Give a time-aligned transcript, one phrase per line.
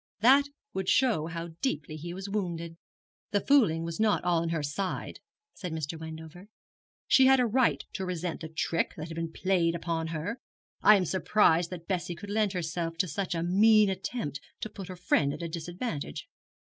[0.21, 2.75] That would show how deeply he was wounded.'
[3.29, 5.19] 'The fooling was not all on her side,'
[5.53, 5.95] said Mr.
[5.99, 6.47] Wendover.
[7.07, 10.39] 'She had a right to resent the trick that had been played upon her.
[10.81, 14.87] I am surprised that Bessie could lend herself to such a mean attempt to put
[14.87, 16.27] her friend at a disadvantage.'